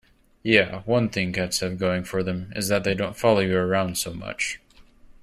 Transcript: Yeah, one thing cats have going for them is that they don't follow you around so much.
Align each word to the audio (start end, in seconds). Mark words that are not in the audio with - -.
Yeah, 0.41 0.81
one 0.85 1.09
thing 1.09 1.31
cats 1.31 1.59
have 1.59 1.77
going 1.77 2.05
for 2.05 2.23
them 2.23 2.51
is 2.55 2.69
that 2.69 2.83
they 2.83 2.95
don't 2.95 3.15
follow 3.15 3.41
you 3.41 3.55
around 3.59 3.99
so 3.99 4.11
much. 4.11 4.59